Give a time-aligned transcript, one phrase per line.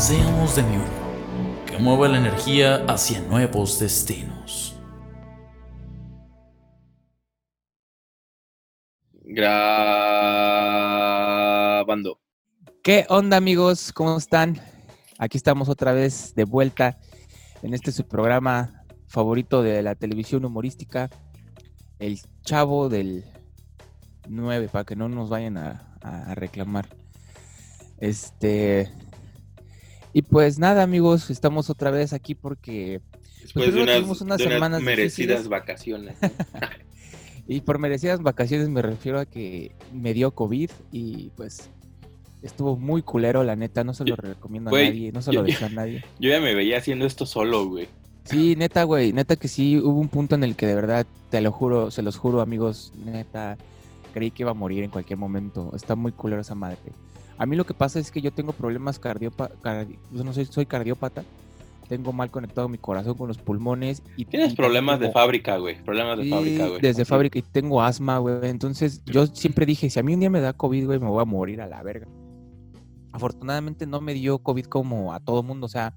[0.00, 0.86] Seamos de mi uno,
[1.66, 4.74] que mueva la energía hacia nuevos destinos.
[9.24, 9.78] Grabando.
[12.82, 13.92] ¿Qué onda amigos?
[13.92, 14.58] ¿Cómo están?
[15.18, 16.98] Aquí estamos otra vez de vuelta
[17.62, 21.10] en este su programa favorito de la televisión humorística,
[21.98, 23.26] El Chavo del
[24.26, 26.88] 9, para que no nos vayan a, a reclamar.
[27.98, 28.90] Este.
[30.12, 33.00] Y pues nada, amigos, estamos otra vez aquí porque.
[33.40, 35.48] Después pues, de primero unas, tuvimos unas de unas semanas merecidas difíciles.
[35.48, 36.16] vacaciones.
[37.50, 41.68] Y por merecidas vacaciones me refiero a que me dio COVID y pues
[42.42, 43.82] estuvo muy culero, la neta.
[43.82, 46.04] No se lo recomiendo Güey, a nadie, no se lo deseo a nadie.
[46.20, 47.88] Yo ya me veía haciendo esto solo, güey.
[48.22, 51.40] Sí, neta, güey, neta que sí, hubo un punto en el que de verdad, te
[51.40, 53.58] lo juro, se los juro, amigos, neta,
[54.14, 55.72] creí que iba a morir en cualquier momento.
[55.74, 56.78] Está muy culero esa madre.
[57.40, 60.66] A mí lo que pasa es que yo tengo problemas cardiópatas, yo no soy, soy
[60.66, 61.24] cardiópata,
[61.88, 65.82] tengo mal conectado mi corazón con los pulmones y Tienes y problemas de fábrica, güey.
[65.82, 66.80] Problemas de Sí, fábrica, güey.
[66.82, 68.50] desde fábrica y tengo asma, güey.
[68.50, 71.22] Entonces yo siempre dije, si a mí un día me da COVID, güey, me voy
[71.22, 72.06] a morir a la verga.
[73.12, 75.94] Afortunadamente no me dio COVID como a todo mundo, o sea,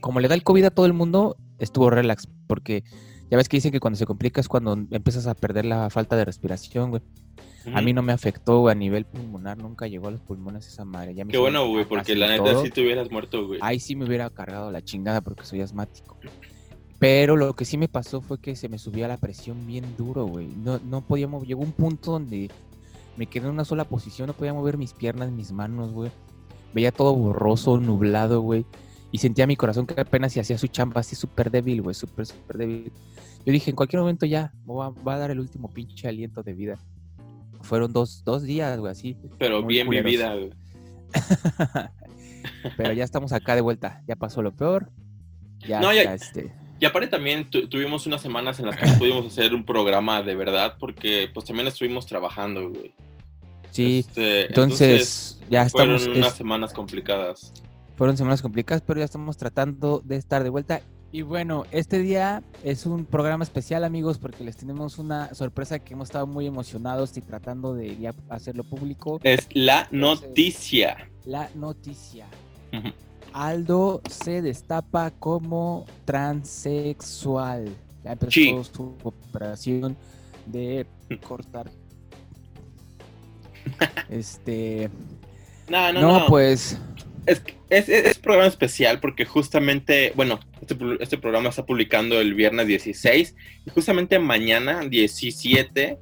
[0.00, 2.84] como le da el COVID a todo el mundo, estuvo relax, porque
[3.30, 6.16] ya ves que dicen que cuando se complica es cuando empiezas a perder la falta
[6.16, 7.02] de respiración, güey.
[7.74, 11.14] A mí no me afectó a nivel pulmonar, nunca llegó a los pulmones esa madre.
[11.14, 12.64] Ya me Qué bueno, güey, porque la neta todo.
[12.64, 13.60] sí te hubieras muerto, güey.
[13.62, 16.18] Ahí sí me hubiera cargado la chingada porque soy asmático.
[16.98, 20.26] Pero lo que sí me pasó fue que se me subía la presión bien duro,
[20.26, 20.48] güey.
[20.48, 21.46] No, no podía mover.
[21.46, 22.50] Llegó un punto donde
[23.16, 26.10] me quedé en una sola posición, no podía mover mis piernas, mis manos, güey.
[26.74, 28.64] Veía todo borroso, nublado, güey.
[29.10, 32.26] Y sentía mi corazón que apenas si hacía su chamba así súper débil, güey, súper,
[32.26, 32.92] súper débil.
[33.46, 36.78] Yo dije, en cualquier momento ya, va a dar el último pinche aliento de vida.
[37.68, 39.16] Fueron dos, dos días, güey, así.
[39.38, 40.04] Pero bien culeros.
[40.10, 40.50] vivida, güey.
[42.76, 44.02] Pero ya estamos acá de vuelta.
[44.06, 44.90] Ya pasó lo peor.
[45.66, 46.52] Ya, No, ya- está, este.
[46.80, 50.22] Y aparte también tu- tuvimos unas semanas en las que no pudimos hacer un programa
[50.22, 52.94] de verdad porque pues también estuvimos trabajando, güey.
[53.70, 56.16] Sí, Este, entonces, ya fueron estamos.
[56.16, 57.52] unas es- semanas complicadas.
[57.96, 60.80] fueron semanas complicadas, pero ya estamos tratando de estar de vuelta.
[61.10, 65.94] Y bueno, este día es un programa especial, amigos, porque les tenemos una sorpresa que
[65.94, 69.18] hemos estado muy emocionados y tratando de ya hacerlo público.
[69.22, 71.08] Es la Entonces- noticia.
[71.24, 72.26] La noticia.
[73.32, 77.74] Aldo se destapa como transexual.
[78.04, 78.54] Ya empezó Sí.
[78.70, 79.96] su operación
[80.46, 80.86] de
[81.26, 81.70] cortar.
[84.10, 84.90] Este.
[85.68, 86.26] No, no, No, no.
[86.26, 86.78] pues.
[87.26, 87.42] Es,
[87.88, 93.34] es, programa especial porque justamente, bueno, este, este programa está publicando el viernes 16
[93.66, 95.98] y justamente mañana, 17,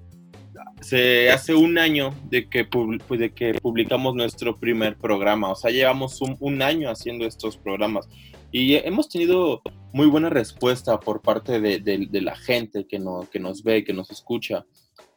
[0.81, 5.51] se hace un año de que, pues, de que publicamos nuestro primer programa.
[5.51, 8.09] O sea, llevamos un, un año haciendo estos programas
[8.53, 9.63] y hemos tenido
[9.93, 13.85] muy buena respuesta por parte de, de- de la gente que, no, que nos ve,
[13.85, 14.65] que nos escucha.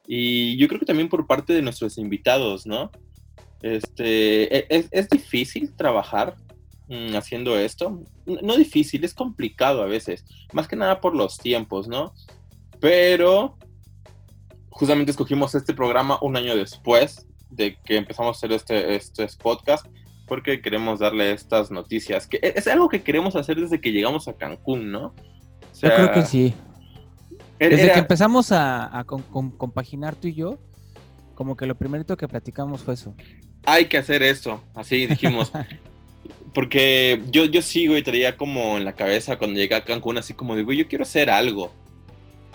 [0.07, 2.89] Y yo creo que también por parte de nuestros invitados, ¿no?
[3.61, 6.35] Este, e- es, es difícil trabajar
[6.87, 8.03] mm, haciendo esto.
[8.25, 10.23] No difícil, es complicado a veces.
[10.53, 12.13] Más que nada por los tiempos, ¿no?
[12.79, 13.57] Pero
[14.69, 19.85] justamente escogimos este programa un año después de que empezamos a hacer este, este podcast
[20.27, 22.27] porque queremos darle estas noticias.
[22.27, 25.07] Que e- es algo que queremos hacer desde que llegamos a Cancún, ¿no?
[25.07, 25.13] O
[25.81, 26.53] Yo creo que sí.
[27.59, 30.59] era- Desde que empezamos a, a com- com- compaginar tú y yo,
[31.35, 33.15] como que lo primerito que platicamos fue eso.
[33.65, 34.61] Hay que hacer esto.
[34.73, 35.51] Así dijimos.
[36.53, 40.33] Porque yo, yo sigo y traía como en la cabeza cuando llegué a Cancún, así
[40.33, 41.71] como digo, yo quiero hacer algo.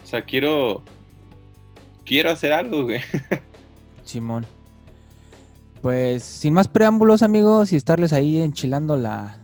[0.03, 0.83] O sea, quiero.
[2.05, 3.01] Quiero hacer algo, güey.
[4.05, 4.47] Simón.
[5.81, 9.39] Pues sin más preámbulos, amigos, y estarles ahí enchilando la...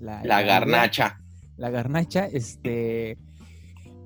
[0.00, 1.20] La garnacha.
[1.56, 3.16] La garnacha, este...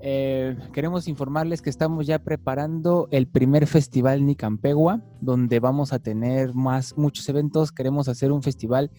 [0.08, 6.54] eh, queremos informarles que estamos ya preparando el primer festival Nicampegua, donde vamos a tener
[6.54, 7.72] más muchos eventos.
[7.72, 8.92] Queremos hacer un festival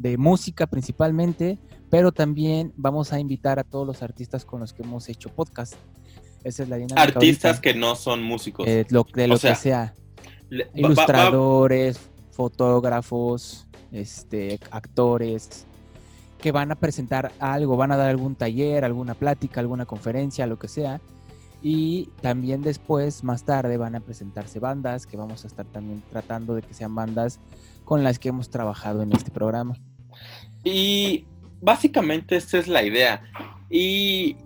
[0.00, 1.60] de música principalmente,
[1.90, 5.74] pero también vamos a invitar a todos los artistas con los que hemos hecho podcast.
[6.42, 7.00] Esa es la dinámica.
[7.02, 7.62] Artistas ahorita.
[7.62, 8.66] que no son músicos.
[8.66, 9.94] Eh, lo, de lo O sea, que sea.
[10.50, 12.00] Le- va- va- va- Ilustradores,
[12.32, 15.66] fotógrafos, este, actores.
[16.42, 20.58] Que van a presentar algo, van a dar algún taller, alguna plática, alguna conferencia, lo
[20.58, 21.00] que sea.
[21.62, 26.54] Y también después, más tarde, van a presentarse bandas que vamos a estar también tratando
[26.54, 27.38] de que sean bandas
[27.84, 29.76] con las que hemos trabajado en este programa.
[30.64, 31.24] Y
[31.60, 33.22] básicamente esta es la idea.
[33.70, 34.36] ¿Y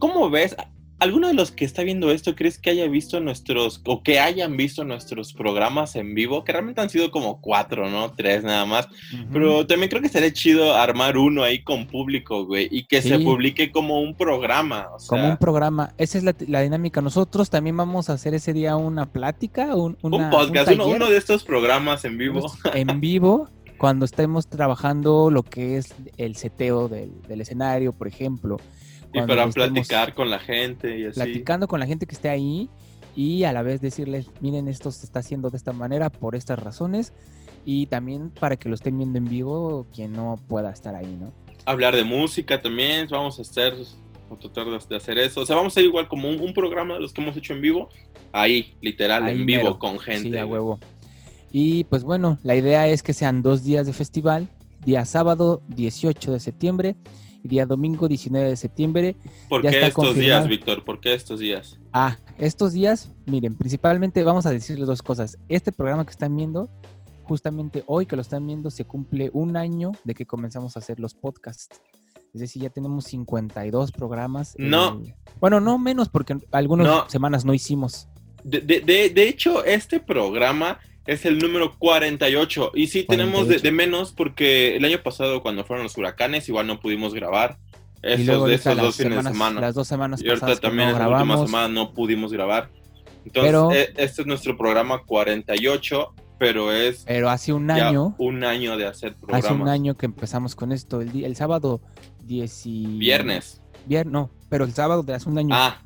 [0.00, 0.56] cómo ves?
[1.04, 4.56] ¿Alguno de los que está viendo esto crees que haya visto nuestros, o que hayan
[4.56, 6.44] visto nuestros programas en vivo?
[6.44, 8.10] Que realmente han sido como cuatro, ¿no?
[8.12, 8.88] Tres nada más.
[9.30, 13.18] Pero también creo que sería chido armar uno ahí con público, güey, y que se
[13.18, 14.88] publique como un programa.
[15.06, 15.92] Como un programa.
[15.98, 17.02] Esa es la, dinámica.
[17.02, 21.44] Nosotros también vamos a hacer ese día una plática, un, un podcast, uno, de estos
[21.44, 22.50] programas en vivo.
[22.72, 28.56] En vivo cuando estemos trabajando lo que es el seteo del, del escenario, por ejemplo,
[29.14, 31.14] y para platicar con la gente y así.
[31.14, 32.68] Platicando con la gente que esté ahí
[33.14, 36.58] y a la vez decirles, miren, esto se está haciendo de esta manera por estas
[36.58, 37.12] razones
[37.64, 41.32] y también para que lo estén viendo en vivo quien no pueda estar ahí, ¿no?
[41.64, 43.74] Hablar de música también, vamos a hacer,
[44.30, 45.40] a tratar de hacer eso.
[45.40, 47.62] O sea, vamos a ir igual como un, programa de los que hemos hecho en
[47.62, 47.88] vivo,
[48.32, 50.30] ahí, literal, en vivo, con gente.
[50.30, 50.78] Sí, a huevo.
[51.52, 54.48] Y pues bueno, la idea es que sean dos días de festival,
[54.84, 56.96] día sábado 18 de septiembre
[57.44, 59.16] día domingo 19 de septiembre.
[59.48, 60.84] ¿Por qué estos días, Víctor?
[60.84, 61.78] ¿Por qué estos días?
[61.92, 65.38] Ah, estos días, miren, principalmente vamos a decirles dos cosas.
[65.48, 66.68] Este programa que están viendo,
[67.22, 70.98] justamente hoy que lo están viendo, se cumple un año de que comenzamos a hacer
[70.98, 71.80] los podcasts.
[72.32, 74.56] Es decir, ya tenemos 52 programas.
[74.58, 75.00] No.
[75.38, 78.08] bueno, no menos, porque algunas semanas no hicimos.
[78.42, 82.72] De, de, de hecho, este programa es el número 48.
[82.74, 86.80] Y sí, tenemos de, menos porque el año pasado, cuando fueron los huracanes, igual no
[86.80, 87.58] pudimos grabar.
[88.02, 89.60] Esos, de esos dos fines de semana.
[89.60, 92.68] Las dos semanas Y ahorita también no la última semana no pudimos grabar.
[93.24, 97.04] Entonces, e, este es nuestro programa 48, pero es.
[97.06, 98.14] Pero hace un año.
[98.18, 99.44] Un año de hacer programas.
[99.46, 101.00] Hace un año que empezamos con esto.
[101.00, 101.80] El, el sábado
[102.24, 102.64] 10
[102.98, 103.62] Viernes.
[103.86, 105.54] Viernes, no, pero el sábado de hace un año.
[105.54, 105.82] Ah.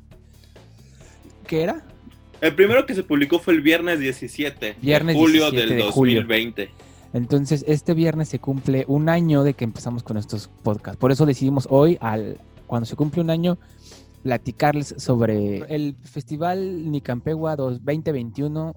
[1.47, 1.85] ¿Qué era?
[2.41, 6.71] El primero que se publicó fue el viernes 17 viernes de julio del 2020.
[7.13, 10.99] Entonces, este viernes se cumple un año de que empezamos con estos podcasts.
[10.99, 13.57] Por eso decidimos hoy, al, cuando se cumple un año,
[14.23, 18.75] platicarles sobre el Festival Nicampegua 2021.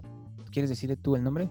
[0.51, 1.49] ¿Quieres decirle tú el nombre?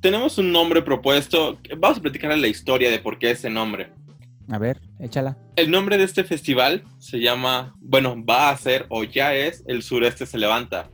[0.00, 1.58] tenemos un nombre propuesto.
[1.78, 3.90] Vamos a platicar la historia de por qué ese nombre.
[4.50, 5.38] A ver, échala.
[5.54, 9.82] El nombre de este festival se llama, bueno, va a ser o ya es El
[9.82, 10.90] Sureste se levanta.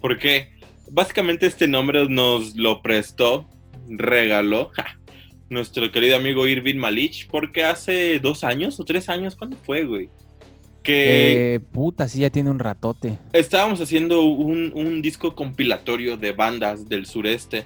[0.00, 0.52] Porque
[0.90, 3.48] básicamente este nombre nos lo prestó,
[3.88, 4.70] regaló
[5.50, 10.08] nuestro querido amigo Irving Malich, porque hace dos años o tres años, ¿cuándo fue, güey?
[10.84, 11.54] Que...
[11.54, 13.18] Eh, puta, sí, ya tiene un ratote.
[13.32, 17.64] Estábamos haciendo un, un disco compilatorio de bandas del sureste,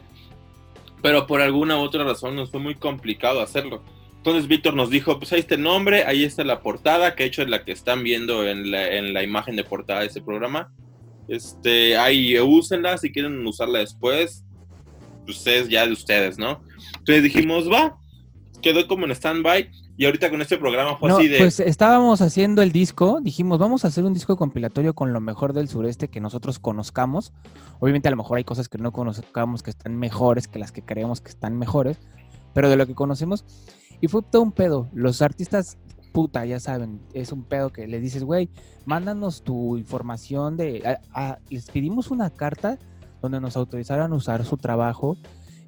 [1.02, 3.82] pero por alguna u otra razón nos fue muy complicado hacerlo
[4.19, 7.29] entonces Víctor nos dijo, pues ahí está el nombre, ahí está la portada, que de
[7.29, 10.73] hecho es la que están viendo en la, imagen de portada de ese programa.
[11.29, 14.44] Este, ahí úsenla, si quieren usarla después,
[15.25, 16.61] pues es ya de ustedes, ¿no?
[16.99, 17.97] Entonces dijimos, va,
[18.61, 21.38] quedó como en stand-by y ahorita con este programa fue así de...
[21.38, 25.53] Pues estábamos haciendo el disco, dijimos, vamos a hacer un disco compilatorio con lo mejor
[25.53, 27.32] del sureste que nosotros conozcamos.
[27.79, 30.82] Obviamente a lo mejor hay cosas que no conozcamos que están mejores que las que
[30.82, 31.98] creemos que están mejores,
[32.53, 33.44] pero de lo que conocemos
[34.00, 34.88] y fue todo un pedo.
[34.93, 35.78] Los artistas,
[36.12, 38.48] puta, ya saben, es un pedo que les dices, güey,
[38.84, 40.98] mándanos tu información de...
[41.50, 42.78] les pedimos una carta
[43.20, 45.17] donde nos autorizaran usar su trabajo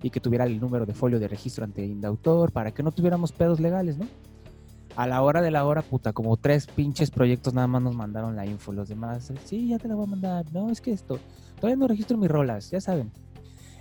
[0.02, 3.32] y que tuviera el número de folio de registro ante Indautor para que no tuviéramos
[3.32, 4.06] pedos legales, ¿no?
[4.96, 8.34] A la hora de la hora, puta, como tres pinches proyectos nada más nos mandaron
[8.34, 8.72] la info.
[8.72, 10.46] Los demás, sí, ya te la voy a mandar.
[10.52, 11.18] No, es que esto,
[11.56, 13.12] todavía no registro mis rolas, ya saben.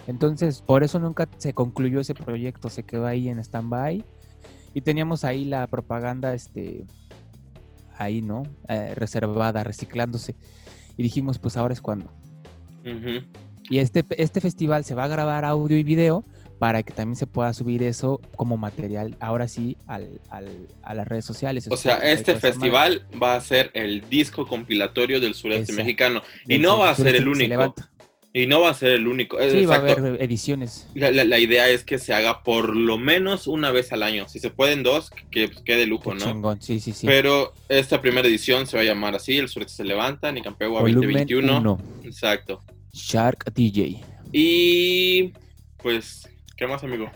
[0.08, 4.06] Entonces, por eso nunca se concluyó ese proyecto, se quedó ahí en stand-by
[4.74, 6.86] y teníamos ahí la propaganda, este,
[7.98, 8.44] ahí, ¿no?
[8.68, 10.36] Eh, reservada, reciclándose.
[10.98, 12.12] Y dijimos, pues ahora es cuando.
[13.70, 16.26] Y este, este festival se va a grabar audio y video
[16.60, 21.24] para que también se pueda subir eso como material, ahora sí, al, a las redes
[21.24, 21.68] sociales.
[21.72, 26.78] O sea, este festival va a ser el disco compilatorio del sureste mexicano y no
[26.80, 27.74] va a ser el único.
[28.32, 29.38] Y no va a ser el único.
[29.50, 30.88] Sí, va a haber ediciones.
[30.94, 34.30] La, idea es que se haga por lo menos una vez al año.
[34.30, 36.26] Si se pueden dos, que, pues, quede lujo, ¿no?
[36.26, 36.62] Chingón.
[36.62, 37.08] Sí, sí, sí.
[37.08, 41.80] Pero esta primera edición se va a llamar así: El Sureste se levanta, Nicampegua 2021.
[42.04, 42.62] Exacto.
[42.94, 44.00] Shark DJ.
[44.32, 45.34] Y
[45.82, 47.10] pues, ¿qué más, amigo?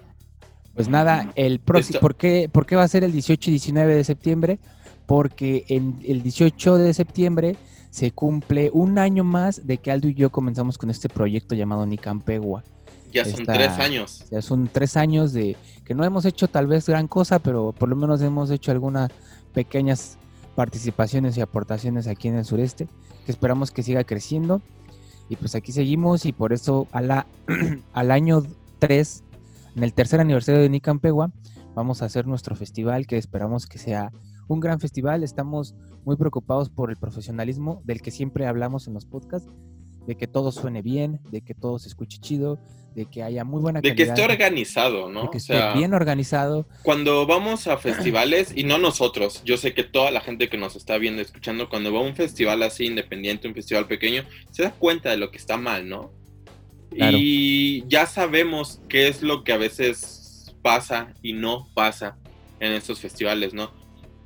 [0.74, 2.00] Pues nada, el próximo.
[2.00, 4.60] ¿por qué, ¿Por qué va a ser el 18 y 19 de septiembre?
[5.06, 7.56] Porque en el 18 de septiembre
[7.94, 11.86] se cumple un año más de que Aldo y yo comenzamos con este proyecto llamado
[11.86, 12.64] Nicampegua.
[13.12, 14.26] Ya son tres años.
[14.32, 17.90] Ya son tres años de que no hemos hecho tal vez gran cosa, pero por
[17.90, 19.12] lo menos hemos hecho algunas
[19.54, 20.18] pequeñas
[20.56, 22.88] participaciones y aportaciones aquí en el sureste,
[23.28, 24.64] que esperamos que siga creciendo.
[25.30, 27.28] Y pues aquí seguimos y por eso a la,
[27.94, 28.42] al año
[28.80, 29.24] 3,
[29.76, 31.30] en el tercer aniversario de Nicampegua,
[31.76, 34.12] vamos a hacer nuestro festival que esperamos que sea
[34.48, 35.24] un gran festival.
[35.24, 39.50] Estamos muy preocupados por el profesionalismo del que siempre hablamos en los podcasts,
[40.08, 42.60] de que todo suene bien, de que todo se escuche chido,
[42.94, 45.24] de que haya muy buena De que calidad, esté organizado, ¿no?
[45.24, 46.68] de que O esté sea, bien organizado.
[46.84, 50.76] cuando vamos a festivales, y no nosotros, yo sé que toda la gente que nos
[50.76, 54.72] está viendo, escuchando, cuando va a un festival así independiente, un festival pequeño, se da
[54.72, 56.12] cuenta de lo que está mal, ¿no?
[56.92, 57.18] Claro.
[57.20, 62.18] Y ya sabemos qué es lo que a veces pasa y no pasa
[62.60, 63.72] en estos festivales, ¿no?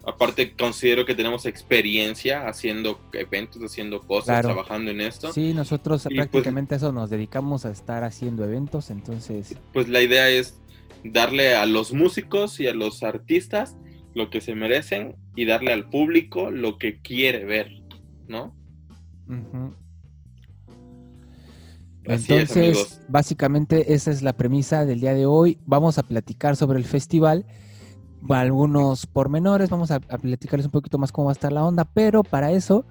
[0.08, 4.48] Aparte, considero que tenemos experiencia haciendo eventos, haciendo cosas, Claro.
[4.48, 5.34] trabajando en esto.
[5.34, 9.90] Sí, nosotros Y, pues, prácticamente a eso nos dedicamos a estar haciendo eventos, entonces pues
[9.90, 10.62] la idea es
[11.04, 13.76] darle a los músicos y a los artistas
[14.14, 17.70] lo que se merecen y darle al público lo que quiere ver,
[18.30, 18.56] ¿no?
[22.06, 25.60] Entonces, básicamente esa es la premisa del día de hoy.
[25.66, 27.46] Vamos a platicar sobre el festival,
[28.30, 31.86] algunos pormenores, vamos a, a platicarles un poquito más cómo va a estar la onda,
[31.86, 32.86] pero para eso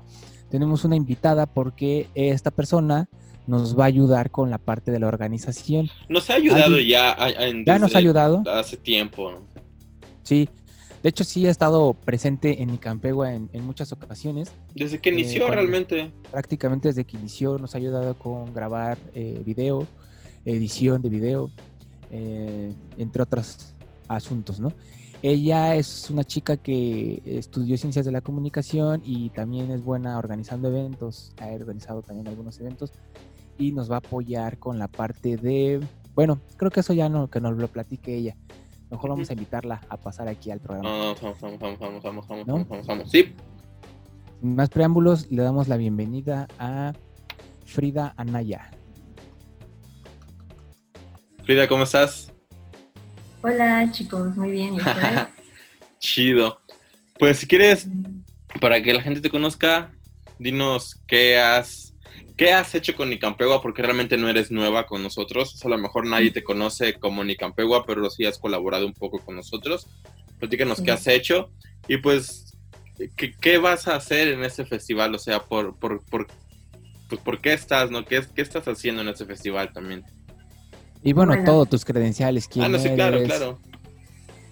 [0.50, 3.08] tenemos una invitada porque esta persona
[3.46, 5.88] nos va a ayudar con la parte de la organización.
[6.08, 9.32] Nos ha ayudado ya, a- a- en- Ya nos ha ayudado, hace tiempo.
[10.22, 10.48] sí.
[11.02, 14.50] De hecho, sí ha estado presente en Nicampegua en, en muchas ocasiones.
[14.74, 16.10] Desde que Eh, inició realmente.
[16.32, 19.86] prácticamente desde que inició nos ha ayudado con grabar eh, video,
[20.44, 21.50] edición de video,
[22.10, 23.74] eh, entre otros
[24.08, 24.72] asuntos, ¿no?
[25.22, 30.68] Ella es una chica que estudió ciencias de la comunicación y también es buena organizando
[30.68, 32.92] eventos, ha organizado también algunos eventos
[33.58, 35.80] y nos va a apoyar con la parte de,
[36.14, 38.36] bueno, creo que eso ya no, que nos lo platique ella.
[38.90, 40.88] Mejor vamos a invitarla a pasar aquí al programa.
[40.88, 42.52] No, no, vamos, vamos, vamos, vamos, vamos, vamos, ¿No?
[42.54, 43.10] vamos, vamos, vamos.
[43.10, 43.34] Sí,
[44.40, 46.92] Sin más preámbulos, le damos la bienvenida a
[47.64, 48.70] Frida Anaya.
[51.42, 52.32] Frida, ¿cómo estás?
[53.48, 54.74] Hola chicos, muy bien.
[54.74, 55.28] ¿y ustedes?
[56.00, 56.60] Chido.
[57.16, 57.86] Pues si quieres,
[58.60, 59.92] para que la gente te conozca,
[60.40, 61.94] dinos qué has,
[62.36, 65.54] qué has hecho con Nicampegua, porque realmente no eres nueva con nosotros.
[65.54, 68.94] O sea, a lo mejor nadie te conoce como Nicampegua, pero sí has colaborado un
[68.94, 69.86] poco con nosotros.
[70.40, 70.84] Platícanos Sí.
[70.84, 71.52] qué has hecho
[71.86, 72.52] y pues,
[73.16, 75.14] ¿qué, qué vas a hacer en este festival?
[75.14, 76.26] O sea, por, por, por,
[77.08, 78.04] pues, ¿por qué estás, no?
[78.04, 80.04] ¿Qué, ¿Qué estás haciendo en este festival también?
[81.02, 81.44] Y bueno, Bueno.
[81.44, 83.28] todos tus credenciales, quién Ah, no, sí, claro, eres.
[83.28, 83.58] claro.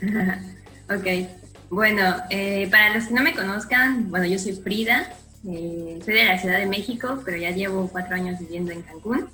[0.90, 1.28] ok,
[1.70, 5.08] bueno, eh, para los que no me conozcan, bueno, yo soy Frida,
[5.48, 9.26] eh, soy de la Ciudad de México, pero ya llevo cuatro años viviendo en Cancún.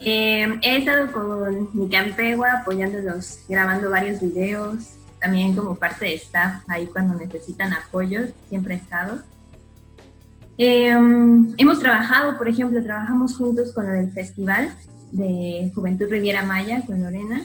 [0.00, 6.62] Eh, he estado con mi Campegua apoyándolos, grabando varios videos, también como parte de staff
[6.68, 9.22] ahí cuando necesitan apoyo, siempre he estado.
[10.56, 10.88] Eh,
[11.56, 14.72] hemos trabajado, por ejemplo, trabajamos juntos con lo del festival
[15.12, 17.44] de Juventud Riviera Maya con Lorena.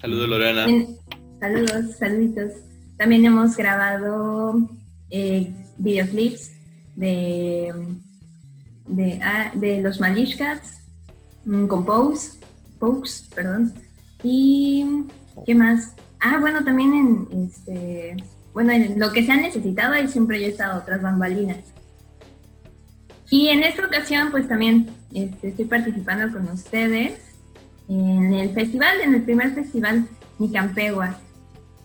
[0.00, 0.64] Saludos, Lorena.
[0.64, 0.96] También-
[1.40, 2.52] saludos, saluditos.
[2.96, 4.68] También hemos grabado
[5.10, 6.50] eh, videoclips
[6.96, 7.72] de,
[8.88, 10.80] de, ah, de los Malishkats,
[11.44, 12.38] mm, con Pose,
[12.78, 13.72] Pokes, perdón.
[14.22, 14.84] Y
[15.44, 15.94] ¿qué más?
[16.20, 18.16] Ah, bueno, también en este,
[18.54, 21.58] bueno, en lo que se ha necesitado ahí siempre yo he estado tras bambalinas.
[23.30, 27.20] Y en esta ocasión, pues también este, estoy participando con ustedes
[27.88, 30.06] en el festival, en el primer festival
[30.38, 31.18] Nicampegua.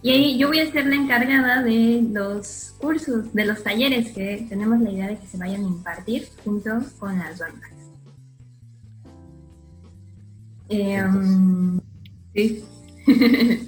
[0.04, 4.48] Y ahí yo voy a ser la encargada de los cursos, de los talleres que
[4.50, 7.72] tenemos la idea de que se vayan a impartir junto con las bandas.
[10.70, 11.80] Um,
[12.34, 12.64] sí.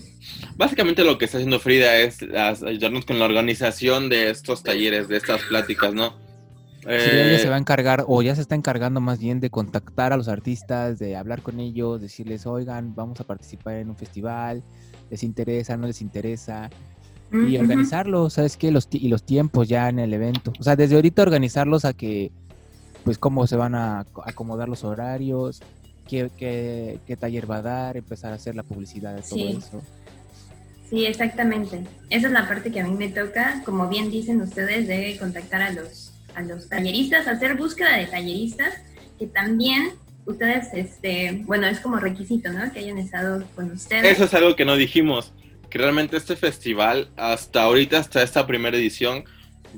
[0.57, 2.19] Básicamente lo que está haciendo Frida es
[2.63, 6.22] ayudarnos con la organización de estos talleres, de estas pláticas, ¿no?
[6.87, 10.11] Eh, ella se va a encargar, o ya se está encargando más bien de contactar
[10.13, 14.63] a los artistas, de hablar con ellos, decirles, oigan, vamos a participar en un festival,
[15.09, 16.69] les interesa, no les interesa,
[17.31, 17.63] y Ujú.
[17.63, 18.71] organizarlo, ¿sabes qué?
[18.71, 20.51] Los, ti- y los tiempos ya en el evento.
[20.59, 22.31] O sea, desde ahorita organizarlos a que,
[23.03, 25.61] pues, cómo se van a ac- acomodar los horarios,
[26.07, 29.55] qué, qué, qué taller va a dar, empezar a hacer la publicidad de todo Sí.
[29.57, 29.81] eso.
[30.89, 31.87] Sí, exactamente.
[32.09, 35.61] Esa es la parte que a mí me toca, como bien dicen ustedes, de contactar
[35.63, 36.02] a los,
[36.35, 38.73] a los talleristas, hacer búsqueda de talleristas,
[39.19, 39.91] que también
[40.25, 42.71] ustedes, este, bueno, es como requisito, ¿no?
[42.71, 44.05] Que hayan estado con ustedes.
[44.05, 45.33] Eso es algo que no dijimos,
[45.69, 49.23] que realmente este festival, hasta ahorita, hasta esta primera edición,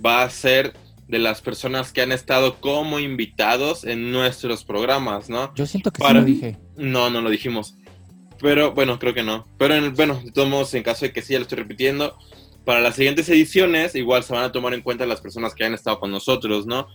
[0.06, 0.74] va a ser
[1.08, 5.54] de las personas que han estado como invitados en nuestros programas, ¿no?
[5.56, 6.58] Yo siento que Para- sí lo dije.
[6.78, 7.76] No, no lo dijimos.
[8.42, 9.48] Pero bueno, creo que no.
[9.58, 12.18] Pero en- bueno, de todos modos, en caso de que sí, ya lo estoy repitiendo,
[12.66, 15.74] para las siguientes ediciones igual se van a tomar en cuenta las personas que han
[15.74, 16.88] estado con nosotros, ¿no?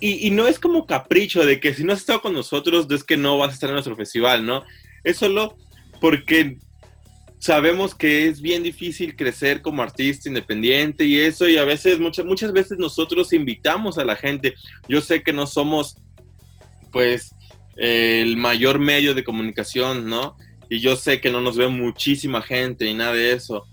[0.00, 3.02] Y, y no es como capricho de que si no has estado con nosotros, es
[3.02, 4.64] que no vas a estar en nuestro festival, ¿no?
[5.02, 5.56] Es solo
[6.00, 6.58] porque
[7.38, 12.24] sabemos que es bien difícil crecer como artista independiente y eso, y a veces, muchas,
[12.24, 14.54] muchas veces nosotros invitamos a la gente.
[14.88, 15.96] Yo sé que no somos,
[16.92, 17.34] pues,
[17.76, 20.36] el mayor medio de comunicación, ¿no?
[20.68, 23.66] Y yo sé que no nos ve muchísima gente y nada de eso.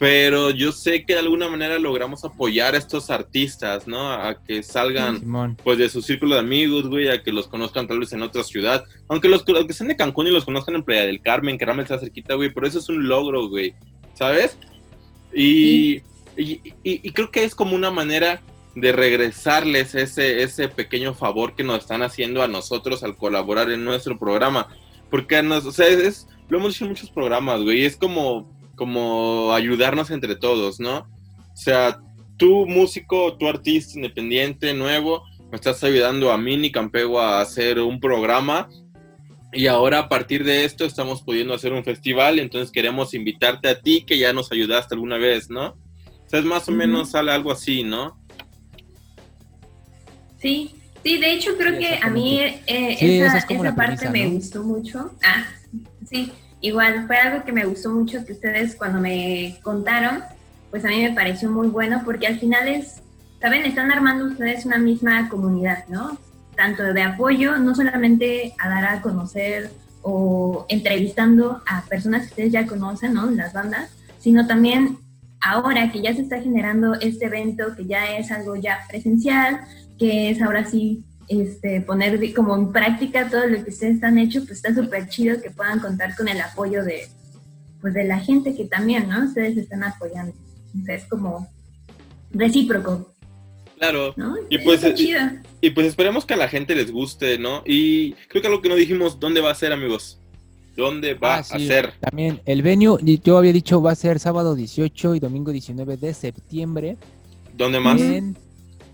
[0.00, 4.10] Pero yo sé que de alguna manera logramos apoyar a estos artistas, ¿no?
[4.10, 5.58] A que salgan Simón.
[5.62, 8.42] pues de su círculo de amigos, güey, a que los conozcan tal vez en otra
[8.42, 8.82] ciudad.
[9.08, 11.92] Aunque los, que sean de Cancún y los conozcan en Playa del Carmen, que realmente
[11.92, 13.74] está cerquita, güey, pero eso es un logro, güey,
[14.14, 14.56] ¿sabes?
[15.34, 15.96] Y,
[16.36, 18.40] y, y- y creo que es como una manera
[18.74, 23.84] de regresarles ese, ese pequeño favor que nos están haciendo a nosotros al colaborar en
[23.84, 24.68] nuestro programa.
[25.10, 29.52] Porque, nos, o sea, es, lo hemos dicho en muchos programas, güey, es como, como
[29.52, 31.00] ayudarnos entre todos, ¿no?
[31.52, 32.00] O sea,
[32.38, 37.78] tú músico, tú artista independiente, nuevo, me estás ayudando a mí, ni Campego, a hacer
[37.78, 38.70] un programa.
[39.52, 43.78] Y ahora a partir de esto estamos pudiendo hacer un festival, entonces queremos invitarte a
[43.82, 45.72] ti que ya nos ayudaste alguna vez, ¿no?
[46.06, 48.18] O sea, es más o menos sale algo así, ¿no?
[50.38, 53.74] Sí, sí, de hecho creo Sí, que a mí eh, Sí, esa esa, es parte
[53.74, 55.10] premisa, me gustó mucho.
[55.22, 55.44] Ah,
[56.08, 60.22] sí, igual fue algo que me gustó mucho que ustedes cuando me contaron,
[60.70, 63.02] pues a mí me pareció muy bueno porque al final es,
[63.40, 63.64] ¿saben?
[63.64, 66.18] Están armando ustedes una misma comunidad, ¿no?
[66.56, 69.70] Tanto de apoyo, no solamente a dar a conocer
[70.02, 73.30] o entrevistando a personas que ustedes ya conocen, ¿no?
[73.30, 74.98] Las bandas, sino también
[75.40, 79.60] ahora que ya se está generando este evento, que ya es algo ya presencial,
[79.98, 84.40] que es ahora sí este, poner como en práctica todo lo que ustedes han hecho,
[84.40, 87.06] pues está súper chido que puedan contar con el apoyo de,
[87.80, 89.24] pues de la gente que también, ¿no?
[89.24, 90.34] Ustedes están apoyando.
[90.74, 91.48] Entonces, como
[92.32, 93.12] recíproco,
[93.78, 94.12] Claro.
[94.16, 94.34] ¿no?
[94.50, 94.82] Y pues.
[95.62, 97.62] Y pues esperemos que a la gente les guste, ¿no?
[97.64, 100.18] Y creo que algo que no dijimos, ¿dónde va a ser, amigos?
[100.76, 101.92] ¿Dónde va Ah, sí, a ser?
[102.00, 106.12] También el venue, yo había dicho, va a ser sábado 18 y domingo 19 de
[106.14, 106.96] septiembre.
[107.56, 108.00] ¿Dónde más?
[108.00, 108.36] En,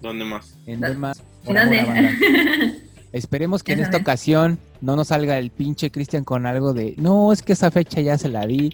[0.01, 0.57] ¿Dónde más?
[0.67, 1.23] en ¿Dó- Delmas,
[3.13, 7.33] Esperemos que en esta ocasión no nos salga el pinche Cristian con algo de, no,
[7.33, 8.71] es que esa fecha ya se la di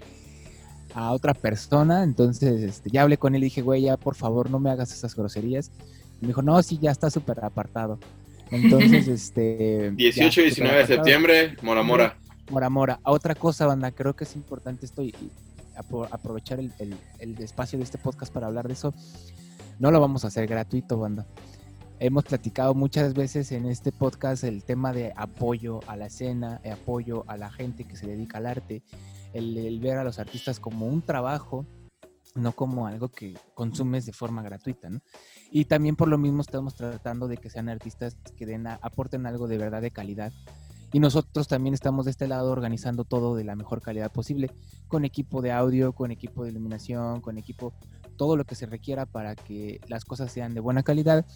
[0.95, 4.51] a otra persona, entonces este, ya hablé con él y dije, güey, ya por favor
[4.51, 5.71] no me hagas esas groserías.
[6.21, 7.99] Y me dijo, no, sí, ya está súper apartado.
[8.51, 9.93] Entonces, este...
[9.97, 12.17] 18 y ya, 19 de septiembre, Mora Mora.
[12.51, 13.01] Mora Mora.
[13.05, 15.31] Otra cosa, banda, creo que es importante esto y, y
[15.79, 18.93] apro- aprovechar el, el- el espacio de este podcast para hablar de eso.
[19.79, 21.25] No lo vamos a hacer gratuito, banda.
[21.99, 26.73] Hemos platicado muchas veces en este podcast el tema de apoyo a la escena, eh,
[26.73, 28.83] apoyo a la gente que se dedica al arte,
[29.33, 31.65] el, el ver a los artistas como un trabajo,
[32.35, 35.01] no como algo que consumes de forma gratuita, ¿no?
[35.53, 39.27] Y también por lo mismo estamos tratando de que sean artistas que den a- aporten
[39.27, 40.33] algo de verdad de calidad
[40.93, 44.51] y nosotros también estamos de este lado organizando todo de la mejor calidad posible,
[44.89, 47.73] con equipo de audio, con equipo de iluminación, con equipo,
[48.23, 51.27] todo lo que se requiera para que las cosas sean de buena calidad.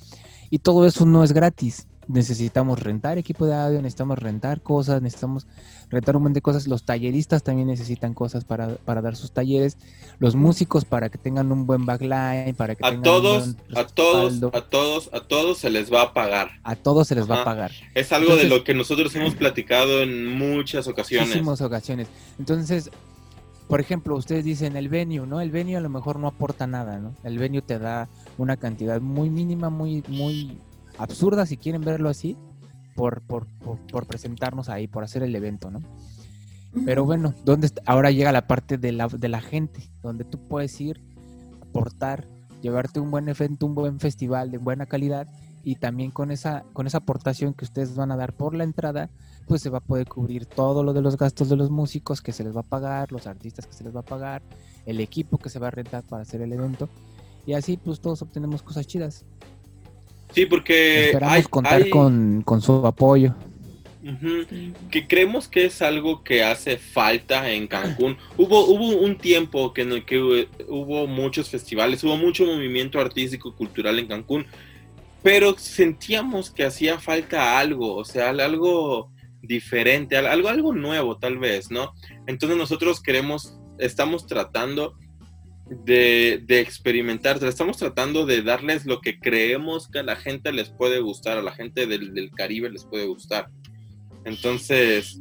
[0.50, 1.88] Y todo eso no es gratis.
[2.06, 5.48] Necesitamos rentar equipo de audio, necesitamos rentar cosas, necesitamos
[5.90, 6.68] rentar un montón de cosas.
[6.68, 9.78] Los talleristas también necesitan cosas para, para dar sus talleres.
[10.20, 13.78] Los músicos para que tengan un buen backline, para que A tengan un todos, buen
[13.78, 16.50] a todos, a todos, a todos se les va a pagar.
[16.62, 17.72] a todos se les va a pagar.
[17.96, 21.30] Es algo de lo que nosotros hemos platicado en muchas ocasiones.
[21.30, 22.06] Muchísimas ocasiones.
[22.38, 22.92] Entonces,
[23.68, 25.40] por ejemplo, ustedes dicen el venue, ¿no?
[25.40, 27.14] El venue a lo mejor no aporta nada, ¿no?
[27.24, 30.58] El venue te da una cantidad muy mínima, muy, muy
[30.98, 32.36] absurda, si quieren verlo así,
[32.94, 35.80] por, por, por, por presentarnos ahí, por hacer el evento, ¿no?
[36.84, 37.82] Pero bueno, ¿dónde está?
[37.86, 41.00] ahora llega la parte de la, de la gente, donde tú puedes ir,
[41.62, 42.26] aportar,
[42.60, 45.26] llevarte un buen evento, un buen festival de buena calidad
[45.66, 49.10] y también con esa, con esa aportación que ustedes van a dar por la entrada,
[49.48, 52.30] pues se va a poder cubrir todo lo de los gastos de los músicos que
[52.32, 54.42] se les va a pagar, los artistas que se les va a pagar,
[54.86, 56.88] el equipo que se va a rentar para hacer el evento
[57.48, 59.24] y así pues todos obtenemos cosas chidas.
[60.32, 63.34] Sí, porque Esperamos hay- contar hay- con, con su apoyo.
[64.92, 68.16] Que creemos que es algo que hace falta en Cancún.
[68.38, 73.00] Hubo, hubo un tiempo que en el que hu- hubo muchos festivales, hubo mucho movimiento
[73.00, 74.46] artístico cultural en Cancún,
[75.26, 79.10] pero sentíamos que hacía falta algo, o sea, algo
[79.42, 81.94] diferente, al- algo, algo nuevo tal vez, ¿no?
[82.28, 84.96] Entonces nosotros queremos, estamos tratando
[85.84, 90.70] de, de experimentar, estamos tratando de darles lo que creemos que a la gente les
[90.70, 93.48] puede gustar, a la gente del, del Caribe les puede gustar.
[94.24, 95.20] Entonces,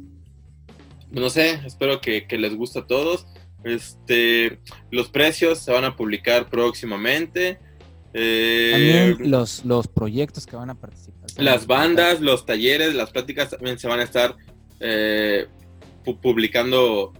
[1.10, 3.26] no sé, espero que, que les guste a todos.
[3.64, 4.60] Este,
[4.92, 7.58] los precios se van a publicar próximamente.
[8.18, 11.28] Eh, También los, los proyectos que van a participar.
[11.36, 14.36] las bandas, los talleres, las pláticas también se van a estar
[14.80, 15.46] eh,
[16.04, 17.12] pu- publicando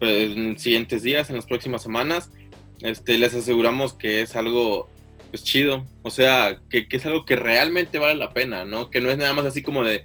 [0.00, 2.30] pues, en siguientes días, en las próximas semanas.
[2.80, 4.88] Este, les aseguramos que es algo
[5.30, 8.90] pues, chido, o sea, que, que es algo que realmente vale la pena, ¿no?
[8.90, 10.04] Que no es nada más así como de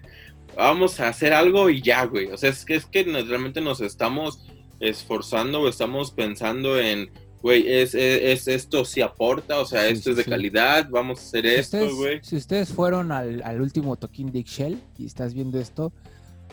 [0.56, 2.28] vamos a hacer algo y ya, güey.
[2.28, 4.46] O sea, es que, es que nos- realmente nos estamos
[4.80, 7.10] esforzando o estamos pensando en,
[7.48, 10.30] güey, es, es, es- esto sí aporta, o sea, Sí, esto es de sí.
[10.30, 12.20] calidad, vamos a hacer Si esto, ustedes, güey.
[12.24, 15.92] si ustedes fueron al, al último toquín de Shell y estás viendo esto,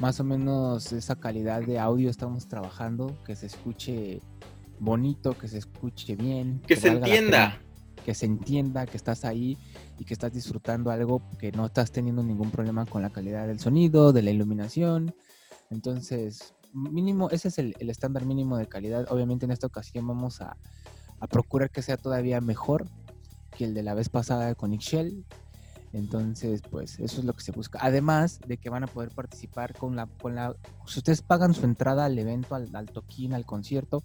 [0.01, 4.21] más o menos esa calidad de audio estamos trabajando, que se escuche
[4.81, 6.61] bonito, que se escuche bien.
[6.67, 7.11] Que se entienda.
[7.61, 7.61] pena,
[8.05, 9.57] que se entienda que estás ahí
[9.99, 13.61] y que estás disfrutando algo que no estás teniendo ningún problema con la calidad del
[13.61, 15.15] sonido, de la iluminación.
[15.71, 19.07] Entonces, mínimo, ese es el, el estándar mínimo de calidad.
[19.11, 20.57] Obviamente en esta ocasión vamos a,
[21.21, 22.87] a procurar que sea todavía mejor
[23.57, 25.25] que el de la vez pasada con Ixchel.
[25.93, 27.79] Entonces, pues eso es lo que se busca.
[27.81, 30.57] Además de que van a poder participar con la, con la,
[30.87, 34.03] si ustedes pagan su entrada al evento, al, al toquín, al concierto,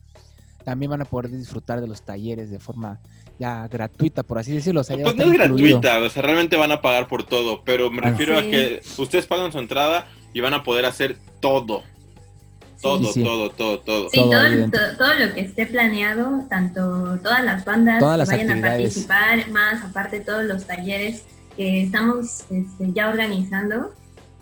[0.64, 3.00] también van a poder disfrutar de los talleres de forma
[3.40, 4.82] ya gratuita, por así decirlo.
[4.82, 5.80] O sea, ya Pues no es incluido.
[5.80, 8.12] gratuita, o sea, realmente van a pagar por todo, pero me Ah.
[8.12, 11.82] refiero a que ustedes pagan su entrada y van a poder hacer todo,
[12.82, 13.24] todo, Sí, sí.
[13.24, 14.10] todo, todo, todo.
[14.10, 18.30] Sí, Todo todo, todo, todo lo que esté planeado, tanto todas las bandas Todas las
[18.30, 19.06] que vayan actividades.
[19.06, 21.24] a participar, más aparte todos los talleres
[21.58, 23.94] que estamos este, ya organizando,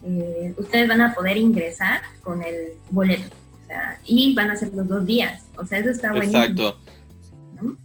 [0.04, 3.36] eh, ustedes van a poder ingresar con el boleto.
[3.63, 5.43] O sea, y van a ser los dos días.
[5.58, 6.41] O sea, eso está buenísimo.
[6.43, 6.80] Exacto,
[7.62, 7.78] ¿no?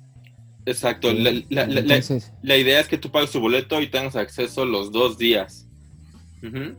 [0.66, 1.12] exacto.
[1.12, 4.14] La, la- la- la- entonces, la idea es que tú pagues tu boleto y tengas
[4.16, 5.66] acceso los dos días.
[6.42, 6.76] Ujú.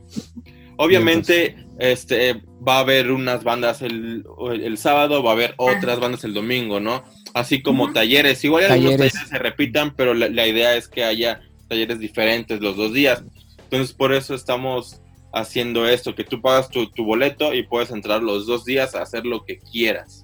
[0.78, 4.26] Obviamente, este, va a haber unas bandas el,
[4.62, 7.04] el sábado, va a haber otras bandas el domingo, ¿no?
[7.34, 8.44] Así como talleres.
[8.44, 9.14] Igual algunos Talleres.
[9.14, 13.24] talleres se repitan, pero la, la idea es que haya talleres diferentes los dos días.
[13.64, 15.00] Entonces, por eso estamos
[15.34, 19.02] haciendo esto, que tú pagas tu, tu boleto y puedes entrar los dos días a
[19.02, 20.24] hacer lo que quieras.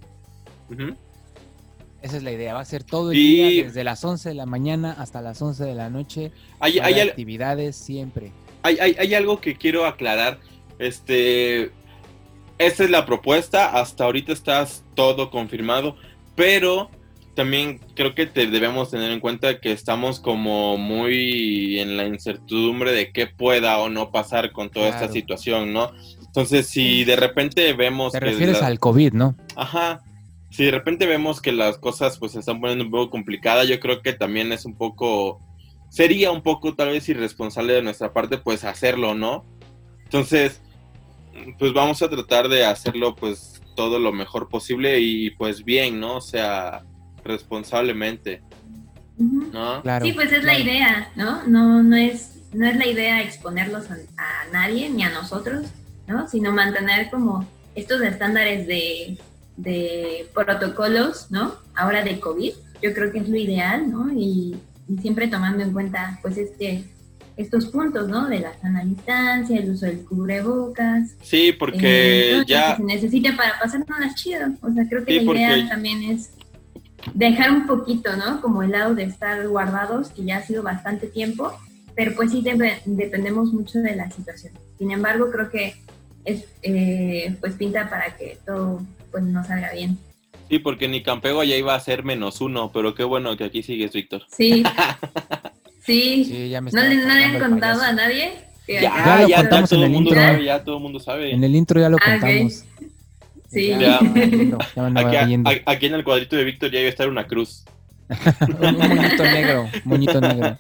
[2.01, 2.53] Esa es la idea.
[2.53, 3.21] Va a ser todo el Y-
[3.53, 6.31] día, desde las 11 de la mañana hasta las 11 de la noche.
[6.59, 8.31] Hay, hay al- actividades siempre.
[8.63, 10.39] Hay, hay- hay algo que quiero aclarar.
[10.79, 11.71] Este,
[12.57, 13.79] esta es la propuesta.
[13.79, 15.95] Hasta ahorita está todo confirmado,
[16.35, 16.89] pero
[17.35, 22.91] también creo que te debemos tener en cuenta que estamos como muy en la incertidumbre
[22.91, 25.91] de qué pueda o no pasar con toda esta situación, ¿no?
[26.25, 29.35] Entonces, si de repente vemos Te que refieres la- al COVID, ¿no?
[29.55, 30.01] Ajá.
[30.51, 33.79] Si de repente vemos que las cosas pues se están poniendo un poco complicadas, yo
[33.79, 35.39] creo que también es un poco,
[35.89, 39.45] sería un poco tal vez irresponsable de nuestra parte pues hacerlo, ¿no?
[40.06, 40.62] Entonces,
[41.58, 46.17] pues vamos a tratar de hacerlo pues todo lo mejor posible y pues bien, ¿no?
[46.17, 46.84] O sea,
[47.23, 48.41] responsablemente.
[49.17, 49.82] ¿no?
[49.82, 50.06] Claro.
[50.06, 51.43] Sí, pues es la idea, ¿no?
[51.45, 55.67] No, no es, no es la idea exponerlos a, a nadie ni a nosotros,
[56.08, 56.28] ¿no?
[56.28, 59.17] Sino mantener como estos estándares de,
[59.58, 61.56] de protocolos, ¿no?
[61.75, 64.12] Ahora de COVID, yo creo que es lo ideal, ¿no?
[64.13, 64.56] Y
[65.02, 66.84] siempre tomando en cuenta, pues, este,
[67.38, 68.28] estos puntos, ¿no?
[68.28, 71.15] De la sana distancia, el uso del cubrebocas.
[71.21, 72.71] Sí, eh, porque lo ya...
[72.71, 74.47] que se necesite para pasárnoslas chido.
[74.62, 76.32] O sea, creo que Sí, la idea porque- también es
[77.13, 78.41] dejar un poquito, ¿no?
[78.41, 81.54] Como el lado de estar guardados, que ya ha sido bastante tiempo,
[81.95, 82.43] pero pues sí
[82.86, 84.54] dependemos mucho de la situación.
[84.78, 85.75] Sin embargo, creo que
[86.25, 89.97] es, eh, pues pinta para que todo pues nos salga bien.
[90.49, 93.62] Sí, porque ni Campego ya iba a ser menos uno, pero qué bueno que aquí
[93.63, 94.23] sigues, Víctor.
[94.35, 94.63] Sí,
[95.85, 96.25] sí.
[96.25, 98.31] Sí, ya me ¿No, le, ¿No le han contado a nadie?
[98.67, 100.25] Ya, Ya lo ya, contamos todo en el mundo intro.
[100.25, 101.31] sabe, ya todo el mundo sabe.
[101.33, 102.65] En el intro ya lo Ah, contamos.
[103.51, 103.67] Sí.
[103.79, 105.49] Ya, Aquí, yendo.
[105.49, 107.65] a- aquí en el cuadrito de Víctor ya iba a estar una cruz.
[108.09, 110.57] un moñito negro, moñito negro.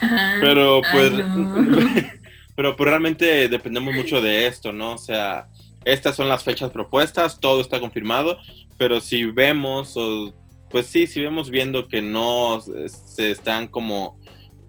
[0.00, 0.34] Ajá.
[0.40, 1.88] Pero Ay, pues, no.
[2.56, 4.92] pero pues realmente dependemos mucho de esto, ¿no?
[4.94, 5.46] O sea,
[5.84, 8.38] estas son las fechas propuestas, todo está confirmado,
[8.78, 10.32] pero si vemos, o,
[10.70, 14.18] pues sí, si vemos viendo que no se- están como,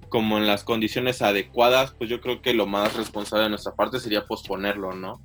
[0.09, 3.99] como en las condiciones adecuadas, pues yo creo que lo más responsable de nuestra parte
[3.99, 5.21] sería posponerlo, ¿no?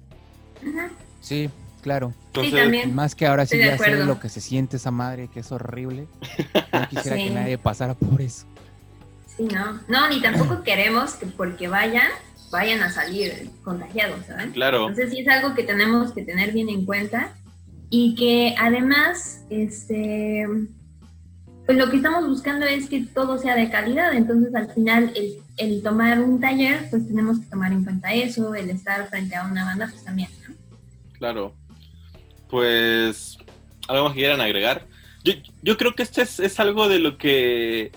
[1.20, 1.50] Sí,
[1.82, 2.12] claro.
[2.26, 2.94] Entonces, también.
[2.94, 5.50] Más que ahora sí Estoy ya sé lo que se siente esa madre, que es
[5.52, 6.06] horrible.
[6.72, 7.24] No quisiera Sí.
[7.24, 8.46] que nadie pasara por eso.
[9.36, 9.80] Sí, no.
[9.88, 12.08] No, ni tampoco queremos que porque vayan,
[12.50, 14.52] vayan a salir contagiados, ¿saben?
[14.52, 17.34] claro, Entonces sí es algo que tenemos que tener bien en cuenta
[17.90, 20.46] y que además, este,
[21.64, 25.38] pues lo que estamos buscando es que todo sea de calidad, entonces al final el,
[25.56, 29.46] el, tomar un taller, pues tenemos que tomar en cuenta eso, el estar frente a
[29.46, 30.54] una banda, pues también, ¿no?
[31.18, 31.54] Claro.
[32.48, 33.38] Pues,
[33.88, 34.86] ¿algo más que quieran agregar?
[35.24, 35.32] Yo,
[35.62, 37.90] yo creo que esto es, es, algo de lo que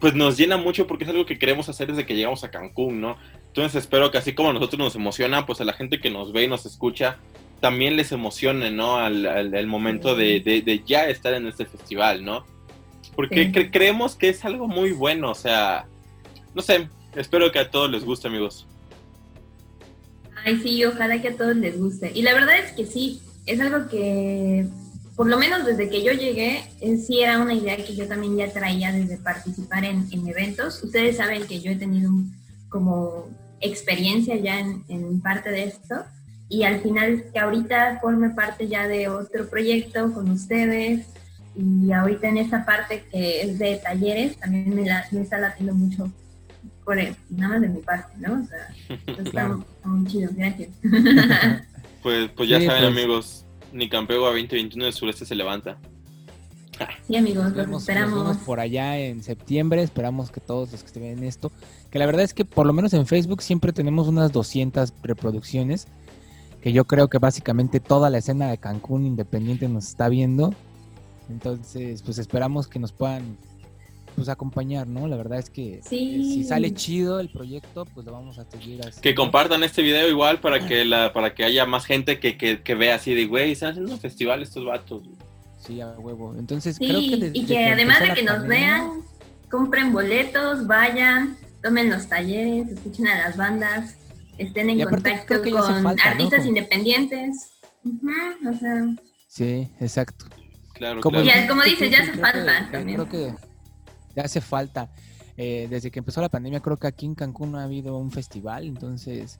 [0.00, 3.00] pues nos llena mucho porque es algo que queremos hacer desde que llegamos a Cancún,
[3.00, 3.16] ¿no?
[3.48, 6.32] Entonces espero que así como a nosotros nos emociona, pues a la gente que nos
[6.32, 7.18] ve y nos escucha,
[7.60, 8.96] también les emocione, ¿no?
[8.98, 12.46] Al, al, momento de, de, ya estar en este festival, ¿no?
[13.16, 15.86] Porque creemos que es algo muy bueno, o sea,
[16.54, 18.66] no sé, espero que a todos les guste, amigos.
[20.44, 22.12] Ay, sí, ojalá que a todos les guste.
[22.14, 24.66] Y la verdad es que sí, es algo que
[25.18, 28.36] por lo menos desde que yo llegué, eh, sí era una idea que yo también
[28.36, 30.80] ya traía desde participar en, eventos.
[30.80, 32.12] Ustedes saben que yo he tenido
[32.68, 33.26] como
[33.60, 36.04] experiencia ya en, parte de esto
[36.48, 41.08] y al final que ahorita forme parte ya de otro proyecto con ustedes
[41.56, 46.12] y ahorita en esta parte que es de talleres también me, está latiendo mucho
[46.84, 48.40] por nada más de mi parte, ¿no?
[48.40, 50.68] O sea, está, muy chido, gracias.
[52.04, 52.92] pues, pues ya saben pues.
[52.92, 55.78] amigos, ni Campeo a 2021 del sureste se levanta.
[57.06, 58.36] Sí, amigos, los esperamos.
[58.38, 61.50] por allá en septiembre, esperamos que todos los que estén en esto,
[61.90, 65.88] que la verdad es que por lo menos en Facebook siempre tenemos unas 200 reproducciones,
[66.60, 70.54] que yo creo que básicamente toda la escena de Cancún Independiente nos está viendo.
[71.28, 73.36] Entonces, pues esperamos que nos puedan
[74.18, 75.06] pues acompañar, ¿no?
[75.06, 79.00] La verdad es que si sale chido el proyecto, pues lo vamos a seguir así.
[79.00, 82.74] Que compartan este video igual para que la, para que haya más gente que, que,
[82.74, 85.04] vea así de, güey, están haciendo un festival estos vatos.
[85.64, 86.34] Sí, a huevo.
[86.36, 87.30] Entonces, creo que...
[87.32, 89.02] y que, además de que nos vean,
[89.48, 93.94] compren boletos, vayan, tomen los talleres, escuchen a las bandas,
[94.36, 97.52] estén en contacto con artistas independientes.
[97.84, 98.84] o sea...
[99.28, 100.26] Sí, exacto.
[100.74, 103.04] Claro, como, como dices, ya hace falta también.
[103.04, 103.47] Creo que
[104.20, 104.90] hace falta.
[105.36, 108.10] Eh, desde que empezó la pandemia, creo que aquí en Cancún no ha habido un
[108.10, 109.38] festival, entonces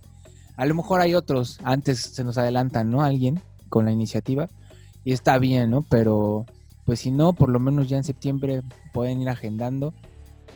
[0.56, 3.02] a lo mejor hay otros, antes se nos adelantan, ¿no?
[3.02, 4.48] Alguien con la iniciativa
[5.04, 5.82] y está bien, ¿no?
[5.82, 6.46] Pero
[6.84, 8.62] pues si no, por lo menos ya en septiembre
[8.92, 9.92] pueden ir agendando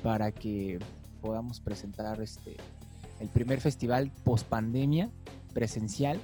[0.02, 0.78] para que
[1.20, 2.56] podamos presentar este
[3.20, 5.11] el primer festival post pandemia
[5.54, 6.20] presencial.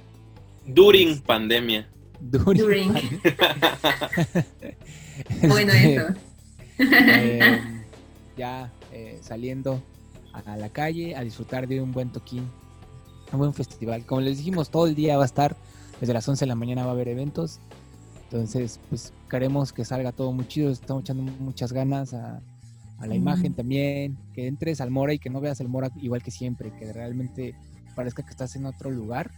[0.65, 1.87] During este, pandemia.
[2.19, 2.93] During.
[5.47, 6.07] bueno, eso.
[6.79, 7.78] Eh,
[8.39, 9.81] ya eh, saliendo
[10.31, 12.47] a la calle a disfrutar de un buen toquín,
[13.33, 14.05] un buen festival.
[14.05, 15.57] Como les dijimos, todo el día va a estar,
[15.99, 17.59] desde las 11 de la mañana va a haber eventos.
[18.23, 22.41] Entonces, pues queremos que salga todo muy chido, estamos echando muchas ganas a,
[23.05, 26.31] la imagen también, que entres al Mora y que no veas el Mora igual que
[26.31, 27.55] siempre, que realmente
[27.95, 29.31] parezca que estás en otro lugar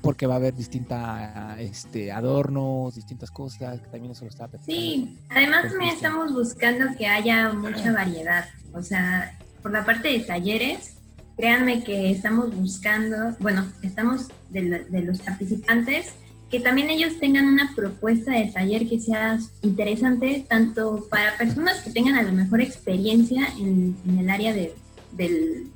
[0.00, 5.18] porque va a haber distinta este adornos, distintas cosas, que también eso lo está Sí,
[5.28, 10.96] además también estamos buscando que haya mucha variedad, o sea, por la parte de talleres,
[11.36, 16.14] créanme que estamos buscando, bueno, estamos de, los participantes,
[16.50, 21.90] que también ellos tengan una propuesta de taller que sea interesante, tanto para personas que
[21.90, 24.74] tengan a lo mejor experiencia en, el área de,
[25.12, 25.70] del,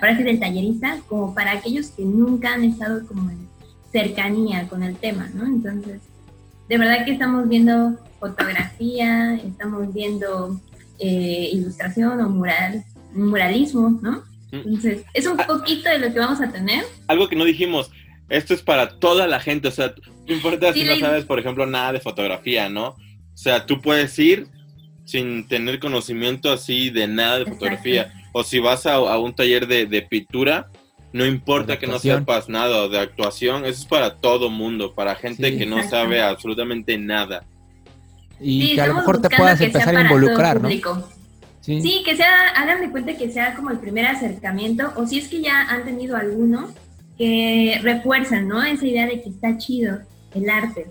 [0.00, 3.51] del tallerista, como para aquellos que nunca han estado como en
[3.92, 5.44] cercanía con el tema, ¿no?
[5.44, 6.00] Entonces,
[6.68, 10.60] de verdad que estamos viendo fotografía, estamos viendo
[10.98, 14.22] eh, ilustración o mural, muralismo, ¿no?
[14.52, 14.68] Mm.
[14.68, 16.84] Entonces, es un poquito de lo que vamos a tener.
[17.08, 17.90] Algo que no dijimos,
[18.28, 19.94] esto es para toda la gente, o sea,
[20.26, 22.88] no importa si no sabes, por ejemplo, nada de fotografía, ¿no?
[22.88, 24.46] O sea, tú puedes ir
[25.04, 29.84] sin tener conocimiento así de nada de fotografía, o si vas a, un taller de,
[29.86, 30.70] de pintura,
[31.12, 35.56] no importa que no sepas nada de actuación, eso es para todo mundo, para gente
[35.56, 37.44] que no sabe absolutamente nada.
[38.40, 40.68] Y que a lo mejor te puedas empezar a involucrar, ¿no?
[41.60, 42.02] Sí.
[42.04, 45.42] que sea, hagan de cuenta que sea como el primer acercamiento, o si es que
[45.42, 46.68] ya han tenido alguno,
[47.16, 48.62] que refuerzan, ¿no?
[48.62, 49.98] Esa idea de que está chido
[50.34, 50.86] el arte,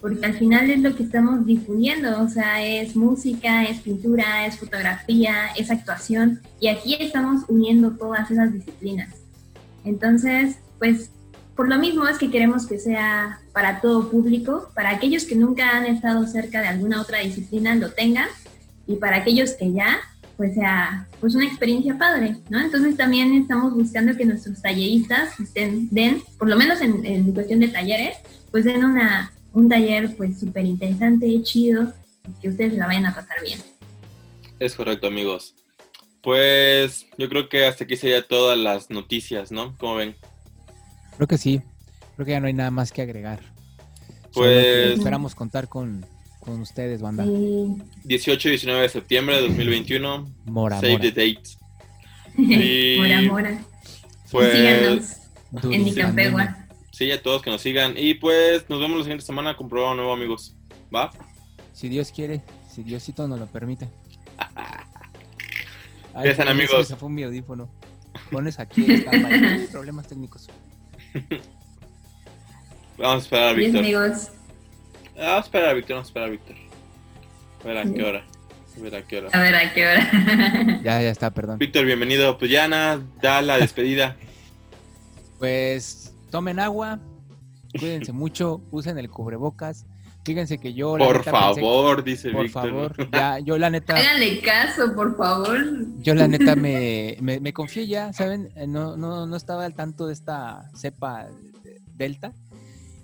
[0.00, 4.58] porque al final es lo que estamos difundiendo, o sea, es música, es pintura, es
[4.58, 9.17] fotografía, es actuación, y aquí estamos uniendo todas esas disciplinas.
[9.88, 11.10] Entonces, pues
[11.56, 15.76] por lo mismo es que queremos que sea para todo público, para aquellos que nunca
[15.76, 18.28] han estado cerca de alguna otra disciplina lo tengan
[18.86, 19.98] y para aquellos que ya,
[20.36, 22.60] pues sea pues una experiencia padre, ¿no?
[22.60, 27.68] Entonces también estamos buscando que nuestros talleristas estén, den, por lo menos en, cuestión de
[27.68, 28.18] talleres,
[28.50, 31.92] pues den una, un taller pues súper interesante, chido,
[32.40, 33.58] que ustedes la vayan a pasar bien.
[34.60, 35.54] Es correcto, amigos.
[36.28, 39.74] Pues yo creo que hasta aquí sería todas las noticias, ¿no?
[39.78, 40.14] ¿Cómo ven?
[41.16, 41.62] Creo que sí.
[42.16, 43.40] Creo que ya no hay nada más que agregar.
[44.34, 46.04] Pues esperamos contar con,
[46.40, 47.24] con ustedes, banda.
[47.24, 47.76] Sí.
[48.04, 50.30] 18 y 19 de septiembre de 2021.
[50.44, 51.02] Mora, Save mora.
[51.04, 51.42] the date.
[52.36, 53.64] Y- Mora, mora.
[54.30, 55.16] Pues Síganos Dulce
[55.50, 55.84] en pandemia.
[55.84, 56.66] Nicampegua.
[56.92, 57.94] sí, a todos que nos sigan.
[57.96, 60.54] Y pues nos vemos la siguiente semana con programa nuevo, amigos.
[60.94, 61.10] ¿Va?
[61.72, 63.88] Si Dios quiere, si Diosito nos lo permite.
[66.14, 66.88] Ay, Ya están, se me amigos.
[66.88, 67.68] zafó mi audífono.
[68.30, 68.84] Pones aquí,
[69.70, 70.48] problemas técnicos.
[72.98, 73.80] Vamos a esperar a Víctor.
[73.80, 74.30] amigos.
[75.16, 76.56] Ah, Vamos a esperar a Víctor, vamos a esperar a Víctor.
[77.62, 78.24] A ver a qué hora.
[78.76, 79.28] A ver a qué hora.
[79.32, 80.80] A ver a qué hora.
[80.84, 81.58] Ya, ya está, perdón.
[81.58, 82.38] Víctor, bienvenido.
[82.38, 84.16] Pues ya nada, da la despedida.
[85.38, 86.98] Pues tomen agua,
[87.78, 89.86] cuídense mucho, usen el cubrebocas.
[90.28, 92.70] Fíjense que yo la Por neta pensé- favor, dice por Víctor.
[92.70, 95.58] favor, ya, yo la neta, Háganle caso, por favor.
[96.02, 98.50] yo la neta me, me, me confié ya, ¿saben?
[98.56, 101.28] Eh, No, no, no estaba al tanto de esta cepa
[101.64, 102.32] de- delta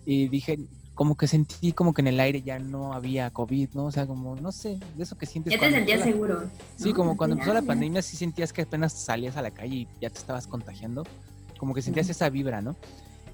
[0.05, 0.59] y dije,
[0.95, 3.87] como que sentí como que en el aire ya no había COVID, ¿no?
[3.87, 6.43] O sea, como, no sé, de eso que sientes Ya te sentías la- seguro.
[6.77, 6.95] Sí, ¿no?
[6.95, 10.11] como cuando empezó la pandemia sí sentías que apenas salías a la calle y ya
[10.11, 11.05] te estabas contagiando,
[11.59, 12.13] como que sentías Ujú.
[12.13, 12.77] esa vibra, ¿no?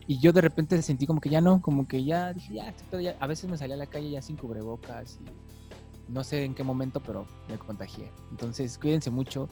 [0.07, 2.75] Y yo de repente sentí como que ya no, como que ya dije, ya,
[3.21, 6.65] a veces me salía a la calle ya sin cubrebocas y no sé en qué
[6.65, 8.11] momento, pero me contagié.
[8.33, 9.49] Entonces, cuídense mucho.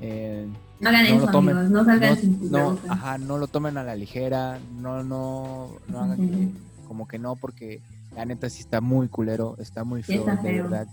[0.00, 0.46] eh,
[0.80, 1.56] No hagan no eso, lo tomen.
[1.56, 1.70] amigos.
[1.70, 2.38] No salgan no, sin no,
[2.76, 2.90] cubrebocas.
[2.90, 7.36] ajá, no lo tomen a la ligera, no, no, no hagan que- como que no,
[7.36, 7.80] porque
[8.14, 10.64] la neta sí está muy culero, está muy feo, está de feo.
[10.64, 10.86] verdad.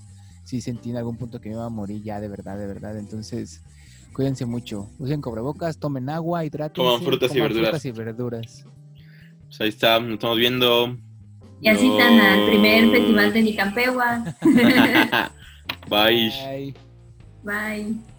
[0.45, 2.97] Sí sentí en algún punto que me iba a morir ya, de verdad, de verdad.
[2.97, 3.61] Entonces,
[4.13, 4.87] cuídense mucho.
[4.99, 6.83] Usen cubrebocas, tomen agua, hidraten.
[6.85, 7.69] Coman frutas y verduras.
[7.69, 8.65] frutas y verduras.
[9.51, 10.97] Pues ahí está, nos estamos viendo.
[11.59, 14.23] Y así están al primer festival de Nicampegua.
[15.89, 16.31] Bye.
[16.39, 16.73] Bye.
[17.43, 18.10] Bye.